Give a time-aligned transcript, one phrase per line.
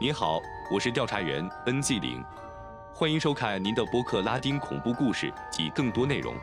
[0.00, 0.40] 您好，
[0.70, 2.24] 我是调查员 NZ 零，
[2.94, 6.36] 欢迎收看您的播客拉丁恐怖故事及更多内容。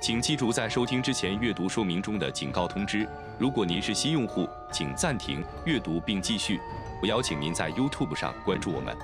[0.00, 3.08] 请记住在收听之前阅读说明中的警告通知。
[3.38, 6.60] 如果您是新用户，请暂停阅读并继续。
[7.00, 8.96] 我邀请您在 YouTube 上关注我们。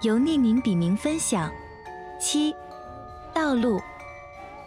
[0.00, 1.52] 由匿名笔名分享。
[2.18, 2.56] 七，
[3.34, 3.78] 道路。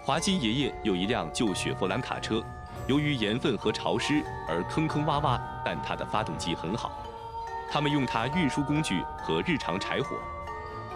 [0.03, 2.43] 华金爷爷有一辆旧雪佛兰卡车。
[2.87, 6.91] 由于盐分和潮湿而坑坑洼洼，但它的发动机很好。
[7.69, 10.15] 他们用它运输工具和日常柴火。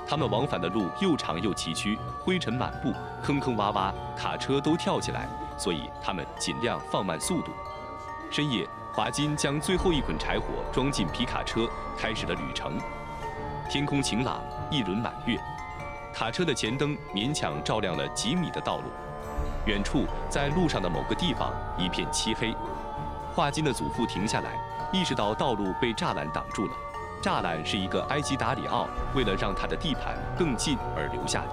[0.07, 5.27] 他们往返的路又长又崎岖，灰尘满布，坑坑洼洼，卡车都跳起来，
[5.57, 7.51] 所以他们尽量放慢速度。
[8.29, 12.79] 深夜，华金将最后一捆柴火装进皮卡车，开始了旅程。
[13.69, 15.37] 天空晴朗，一轮满月，
[16.13, 18.83] 卡车的前灯勉强照亮了几米的道路。
[19.65, 22.55] 远处，在路上的某个地方，一片漆黑。
[23.35, 24.59] 华金的祖父停下来，
[24.91, 26.73] 意识到道路被栅栏挡住了。
[27.21, 31.49] 栅栏是一个埃及达里奥为了让他的地盘更近而留下的。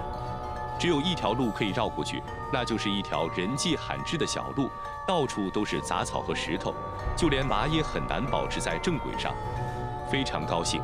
[0.79, 4.69] 只有一条路可以绕过去，那就是一条人迹罕至的小路，
[5.05, 6.73] 到处都是杂草和石头，
[7.15, 9.31] 就连马也很难保持在正轨上。
[10.09, 10.81] 非常高兴，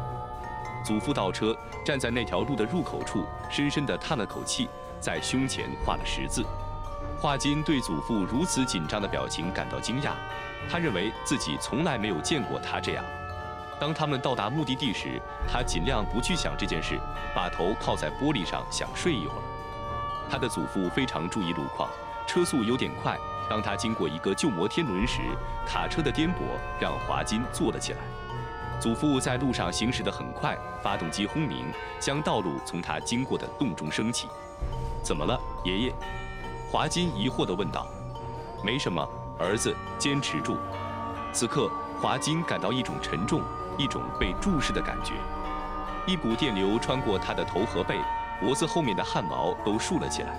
[0.84, 6.46] 祖父倒车，站在那条路的入口处，深深地叹了口气，在胸前画了十字。
[7.20, 10.12] 华金对祖父如此紧张的表情感到惊讶，
[10.70, 13.04] 他认为自己从来没有见过他这样。
[13.80, 17.00] 当他们到达目的地时，他尽量不去想这件事，
[17.34, 19.44] 把头靠在玻璃上想睡一会儿。
[20.30, 21.90] 他的祖父非常注意路况，
[22.28, 23.18] 车速有点快。
[23.50, 25.22] 当他经过一个旧摩天轮时，
[25.68, 26.38] 卡车的颠簸
[26.80, 28.00] 让华金坐了起来。
[28.80, 31.66] 祖父在路上行驶得很快，发动机轰鸣，
[32.00, 34.28] 将道路从他经过的洞中升起。
[35.04, 35.94] 怎么了，爷爷？
[36.72, 37.88] 华金疑惑地问道
[38.64, 39.08] ：“没什么，
[39.40, 40.58] 儿子，坚持住。”
[41.32, 41.70] 此刻，
[42.02, 43.42] 华金感到一种沉重，
[43.78, 45.14] 一种被注视的感觉。
[46.06, 48.00] 一股电流穿过他的头和背，
[48.40, 50.34] 脖子后面的汗毛都竖了起来。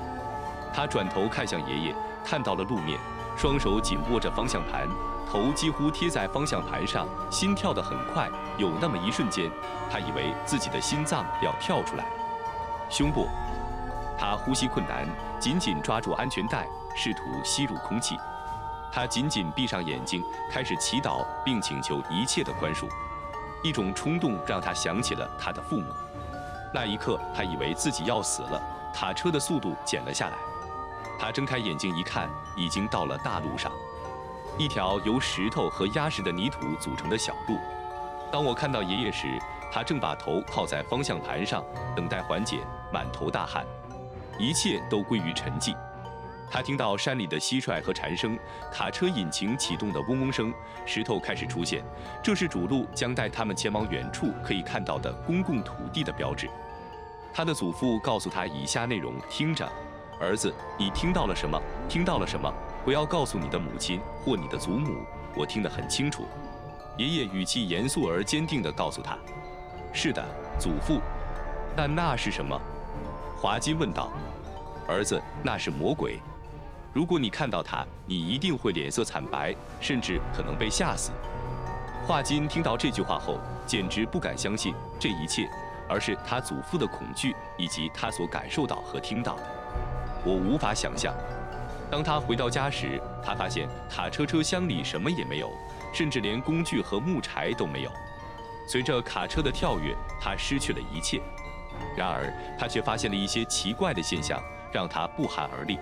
[0.74, 1.94] 他转头看向爷爷，
[2.24, 2.98] 看到了路面，
[3.36, 4.88] 双手紧握着方向盘，
[5.30, 8.28] 头几乎贴在方向盘上，心跳得很快。
[8.58, 9.50] 有那么一瞬间，
[9.90, 12.04] 他以为自己的心脏要跳出来。
[12.90, 13.26] 胸部。
[14.18, 15.06] 他呼吸困难，
[15.38, 18.16] 紧紧抓住安全带，试图吸入空气。
[18.92, 22.88] 他紧紧闭上眼睛，开始祈祷并请求一切的宽恕。
[23.62, 25.92] 一种冲动让他想起了他的父母。
[26.72, 28.62] 那一刻，他以为自己要死了。
[28.94, 30.36] 卡车的速度减了下来。
[31.18, 33.70] 他睁开眼睛一看，已经到了大路上，
[34.56, 37.58] 一条由石头和压实的泥土组成的小路。
[38.30, 39.38] 当我看到爷爷时，
[39.70, 41.62] 他正把头靠在方向盘上，
[41.94, 43.66] 等待缓解，满头大汗。
[44.38, 45.74] 一切都归于沉寂。
[46.48, 48.38] 他听到山里的蟋蟀和蝉声，
[48.72, 50.54] 卡车引擎启动的嗡嗡声，
[50.84, 51.84] 石头开始出现。
[52.22, 56.48] 这是主路将带他们前往远处可以看到的公共土地的标志。
[57.34, 59.68] 他的祖父告诉他以下内容：听着，
[60.20, 61.60] 儿子，你听到了什么？
[61.88, 62.50] 听到了什么？
[62.84, 65.04] 不要告诉你的母亲或你的祖母。
[65.34, 66.26] 我听得很清楚。
[66.96, 69.18] 爷爷语气严肃而坚定地告诉他
[69.92, 70.24] ：“是的，
[70.58, 71.00] 祖父。
[71.76, 72.58] 但那是什么？”
[73.38, 74.10] 华金问道
[74.88, 76.18] ：“儿子，那是魔鬼。
[76.94, 81.10] 如果你看到他，你一定会脸色惨白，甚至可能被吓死。”
[82.08, 85.46] 华金听到这句话后，简直不敢相信这一切，
[85.86, 89.42] 而是他祖父的恐惧以及他所感受到和听到的。
[90.24, 91.14] 我无法想象。
[91.90, 95.52] 当他回到家时，他发现卡车车厢里什么也没有，
[95.92, 97.90] 甚至连工具和木柴都没有。
[98.66, 101.20] 随着卡车的跳跃，他失去了一切。
[101.96, 104.40] 然而，他却发现了一些奇怪的现象，
[104.72, 105.78] 让他不寒而栗。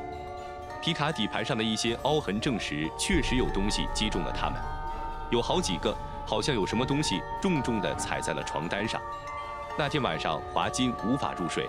[0.81, 4.61] 皮卡底盘上的一些凹痕证实，确实有东西击中了他们，
[5.31, 5.97] 有好几个，
[6.27, 9.01] 好像有什么东西重重地踩在了床单上。
[9.79, 11.69] 那天晚上，华金无法入睡，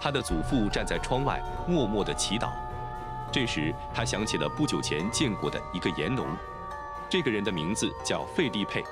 [0.00, 2.50] 他的祖父站在窗外，默默地祈祷。
[3.30, 6.26] 这时，他想起了不久前见过的一个盐农，
[7.08, 8.84] 这个人的名字叫费利佩。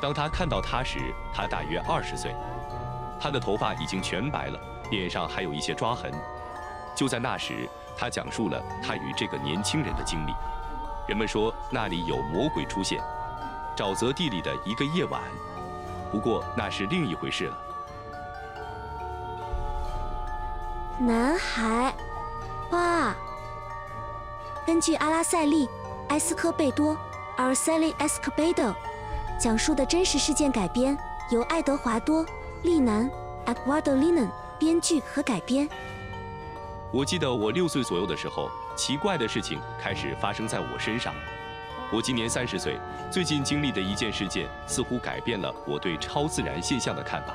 [0.00, 2.34] 当他看到他时，他大约二十岁。
[3.24, 4.60] 他的头发已经全白了，
[4.90, 6.12] 脸上还有一些抓痕。
[6.94, 7.66] 就在那时，
[7.96, 10.34] 他讲述了他与这个年轻人的经历。
[11.08, 13.02] 人们说那里有魔鬼出现，
[13.74, 15.22] 沼泽地里的一个夜晚。
[16.12, 17.58] 不过那是另一回事了。
[20.98, 21.94] 男孩，
[22.72, 23.14] 哇！
[24.66, 25.66] 根据阿拉塞利·
[26.10, 26.94] 埃斯科贝多
[27.38, 28.74] （Araceli Escobedo）
[29.40, 30.94] 讲述的真实事件改编，
[31.30, 32.22] 由爱德华多。
[32.64, 33.10] 利南
[33.44, 35.68] （Eduardo Linan） 编剧和改编。
[36.90, 41.14] 我记得我六岁左右的时候，奇怪的事情开始发生在我身上。
[41.92, 42.80] 我今年三十岁，
[43.10, 47.34] 最近经历的一件事件似乎改变了我对超自然现象的看法。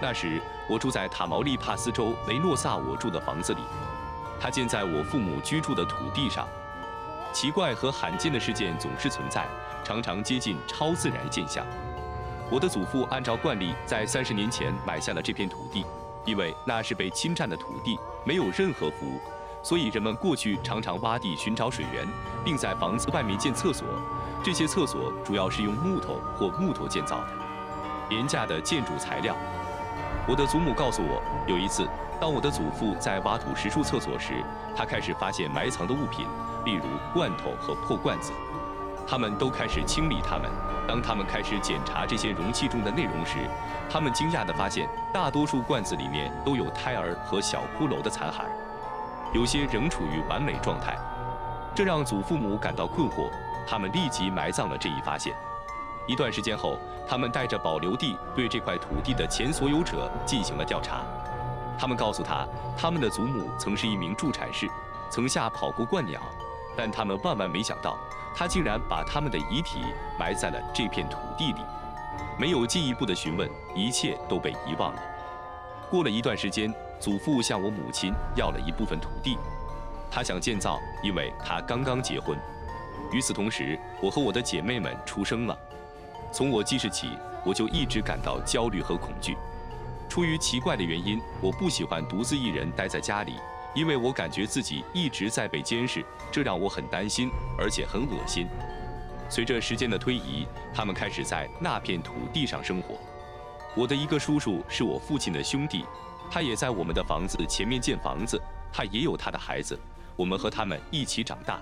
[0.00, 3.60] 那时我住在塔毛利帕斯州雷诺萨我住的房子里，
[4.40, 6.48] 它建在我父母居住的土地上。
[7.34, 9.46] 奇怪和罕见的事件总是存在，
[9.84, 11.66] 常常接近超自然现象。
[12.50, 15.84] 我的祖父按照惯例在三十年前买下了这片土地，
[16.24, 19.20] 因为那是被侵占的土地，没有任何服务。
[19.62, 22.06] 所以人们过去常常挖地寻找水源，
[22.42, 23.86] 并在房子外面建厕所。
[24.42, 27.28] 这些厕所主要是用木头或木头建造的，
[28.08, 29.36] 廉价的建筑材料。
[30.26, 31.86] 我的祖母告诉我，有一次，
[32.18, 34.42] 当我的祖父在挖土石柱厕所时，
[34.74, 36.24] 他开始发现埋藏的物品，
[36.64, 38.32] 例如罐头和破罐子。
[39.08, 40.50] 他们都开始清理它们。
[40.86, 43.38] 当他们开始检查这些容器中的内容时，
[43.88, 48.44] 他们惊讶地发现，大多数罐子里面都有胎儿和小骷髅的残骸。
[49.32, 50.96] 有些仍处于完美状态，
[51.74, 53.30] 这让祖父母感到困惑。
[53.66, 55.34] 他们立即埋葬了这一发现。
[56.06, 61.02] 一段时间后，他们带着保留地对这块土地的前所有者进行了调查。
[61.78, 62.46] 他们告诉他，
[62.78, 64.66] 他们的祖母曾是一名助产士，
[65.10, 66.18] 曾下跑过鹳鸟，
[66.78, 67.98] 但他们万万没想到，
[68.34, 69.80] 他竟然把他们的遗体
[70.18, 71.60] 埋在了这片土地里。
[72.38, 75.02] 没有进一步的询问，一切都被遗忘了。
[75.90, 76.72] 过了一段时间。
[77.00, 79.38] 祖父向我母亲要了一部分土地，
[80.10, 82.36] 他想建造，因为他刚刚结婚。
[83.12, 85.56] 与此同时，我和我的姐妹们出生了。
[86.32, 87.10] 从我记事起，
[87.44, 89.36] 我就一直感到焦虑和恐惧。
[90.08, 93.34] 出于奇怪的原因，我不喜欢独自一人待在家里，
[93.74, 98.46] 因为我感觉自己一直在被监视，这让我很担心，而且很恶心。
[99.28, 102.98] 随着时间的推移，他们开始在那片土地上生活。
[103.74, 105.84] 我的一个叔叔是我父亲的兄弟。
[106.30, 108.38] 他也在我们的房子前面建房子，
[108.70, 109.78] 他也有他的孩子，
[110.14, 111.58] 我们和他们一起长大。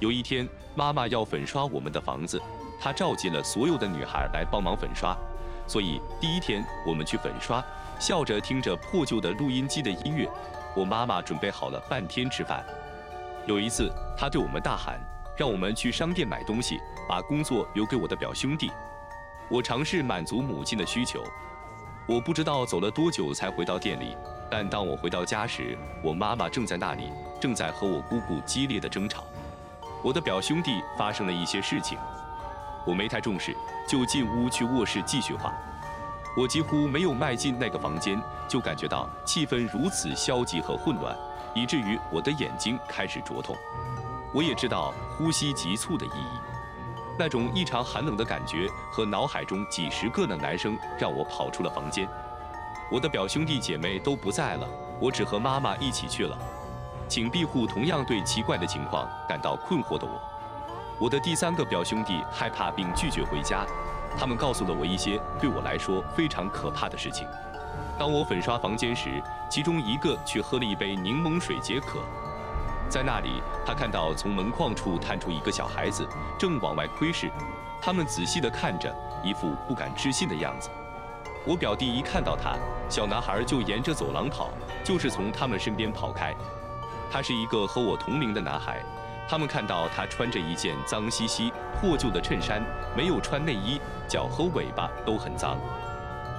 [0.00, 2.42] 有一天，妈妈要粉刷我们的房子，
[2.80, 5.16] 她召集了所有的女孩来帮忙粉刷。
[5.68, 7.64] 所以第一天我们去粉刷，
[8.00, 10.28] 笑着听着破旧的录音机的音乐。
[10.74, 12.64] 我妈妈准备好了半天吃饭。
[13.46, 14.98] 有一次，她对我们大喊，
[15.36, 18.70] 让我们去商店买东西，把工作留给我的表兄弟。
[19.48, 21.22] 我尝试满足母亲的需求。
[22.06, 24.16] 我不知道走了多久才回到店里，
[24.50, 27.10] 但当我回到家时，我妈妈正在那里，
[27.40, 29.24] 正在和我姑姑激烈的争吵。
[30.02, 31.98] 我的表兄弟发生了一些事情，
[32.86, 33.56] 我没太重视，
[33.88, 35.54] 就进屋去卧室继续画。
[36.36, 41.16] 我几乎没有迈进那个房间，就感觉到气氛如此消极和混乱，
[41.54, 43.56] 以至于我的眼睛开始灼痛。
[44.32, 46.38] 我也知道呼吸急促的意义。
[47.16, 52.08] 那种异常寒冷的感觉和脑海中几十个的男生让我跑出了房间。
[52.90, 54.68] 我的表兄弟姐妹都不在了，
[55.00, 56.36] 我只和妈妈一起去了。
[57.08, 60.20] 请庇护同样对奇怪的情况感到困惑的我。
[60.98, 63.64] 我的第三个表兄弟害怕并拒绝回家，
[64.16, 67.26] 他们告诉了我一些对我来说非常可怕的事情。
[67.98, 72.00] 当我粉刷房间时，其中一个去喝了一杯柠檬水解渴。
[72.88, 76.06] 在那里，他看到从门框处探出一个小孩子，
[76.38, 77.30] 正往外窥视。
[77.80, 80.70] 他们仔细地看着，一副不敢置信的样子。
[81.46, 82.56] 我表弟一看到他，
[82.88, 84.50] 小男孩就沿着走廊跑，
[84.82, 86.34] 就是从他们身边跑开。
[87.10, 88.82] 他是一个和我同龄的男孩。
[89.28, 92.62] 他们看到他穿着一件脏兮兮、破旧的衬衫，
[92.96, 95.58] 没有穿内衣，脚和尾巴都很脏。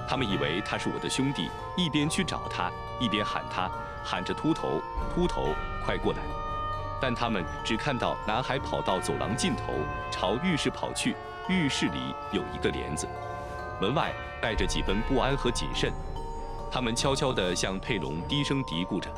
[0.08, 2.70] 他们以为他是我的兄弟，一边去找他，
[3.00, 3.68] 一边喊他，
[4.04, 4.80] 喊着“秃头，
[5.12, 5.48] 秃头，
[5.84, 6.20] 快过来！”
[7.02, 9.74] 但他们只看到男孩跑到走廊尽头，
[10.10, 11.14] 朝浴室跑去。
[11.48, 13.06] 浴室里有一个帘子，
[13.80, 15.92] 门外带着几分不安和谨慎。
[16.70, 19.08] 他们悄悄地向佩龙低声嘀咕着。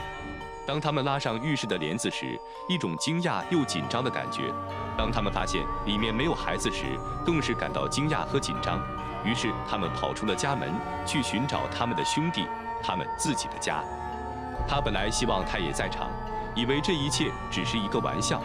[0.68, 4.52] 当他们拉上浴室的帘子时，一种惊讶又紧张的感觉；
[4.98, 6.84] 当他们发现里面没有孩子时，
[7.24, 8.78] 更是感到惊讶和紧张。
[9.24, 10.70] 于是他们跑出了家门，
[11.06, 12.44] 去寻找他们的兄弟，
[12.82, 13.82] 他们自己的家。
[14.68, 16.10] 他本来希望他也在场。
[16.54, 18.42] 以为这一切只是一个玩笑，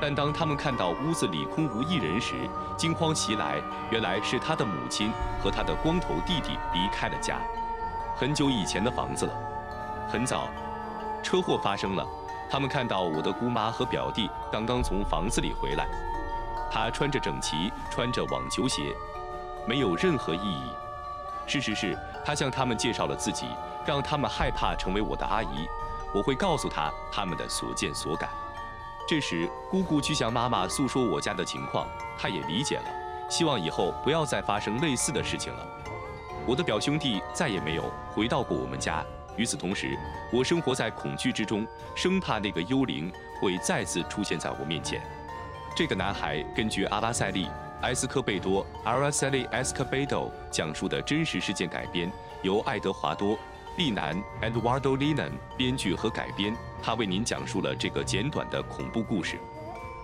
[0.00, 2.34] 但当他们看到屋子里空无一人时，
[2.76, 3.62] 惊慌袭来。
[3.92, 7.38] 原来是他的母亲和他的光头弟弟离开了家，
[8.16, 9.32] 很久以前的房子了。
[10.08, 10.48] 很早，
[11.22, 12.06] 车祸发生了。
[12.48, 15.86] 他们看到我的姑妈和表弟刚刚从房子里回来。
[16.70, 18.94] 他穿着整齐，穿着网球鞋，
[19.66, 20.70] 没有任何意义。
[21.46, 23.46] 事实是他向他们介绍了自己，
[23.84, 25.68] 让他们害怕成为我的阿姨。
[26.12, 28.30] 我会告诉他他们的所见所感。
[29.08, 31.86] 这时，姑姑去向妈妈诉说我家的情况，
[32.16, 32.84] 她也理解了，
[33.28, 35.66] 希望以后不要再发生类似的事情了。
[36.46, 37.84] 我的表兄弟再也没有
[38.14, 39.04] 回到过我们家。
[39.40, 39.96] 与此同时，
[40.30, 45.00] 我生活在恐惧之中，生怕那个幽灵会再次出现在我面前。
[45.74, 47.46] 这个男孩根据阿拉塞利·
[47.80, 53.34] 埃斯科贝多 （Araceli Escobedo） 讲述的真实事件改编，由爱德华多·
[53.78, 56.54] 利南 （Eduardo Linan） 编剧和改编。
[56.82, 59.38] 他为您讲述了这个简短的恐怖故事。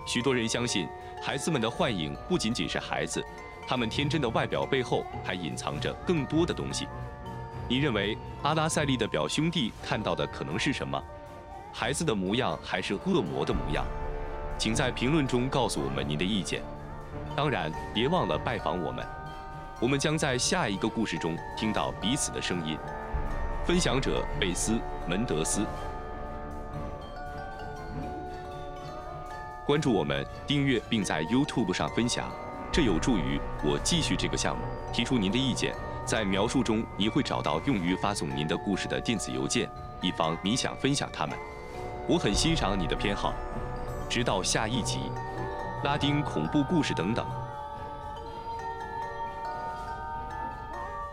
[0.07, 0.87] 许多人相信，
[1.21, 3.23] 孩子们的幻影不仅仅是孩子，
[3.67, 6.87] 他们天真的外表背后还隐藏着更多的东西。
[7.69, 11.01] 你认为阿拉塞利的表兄弟看到的可能是什么？
[11.73, 13.85] 孩子的模样还是恶魔的模样？
[14.57, 16.63] 请在评论中告诉我们您的意见。
[17.35, 19.05] 当然，别忘了拜访我们。
[19.79, 22.77] 我们将在下一个故事中听到彼此的声音。
[23.65, 24.73] 分享者贝斯·
[25.07, 25.65] 门德斯。
[29.65, 32.31] 关注我们，订阅并在 YouTube 上分享，
[32.71, 34.63] 这有助于我继续这个项目。
[34.93, 35.75] 提出您的意见，
[36.07, 39.69] 在描述中你会找到用于发送您的故事的电子邮件，
[40.01, 41.37] 以防你想分享它们。
[42.07, 43.33] 我很欣赏你的偏好。
[44.09, 45.11] 直到下一集，
[45.83, 47.27] 拉丁恐怖故事等等。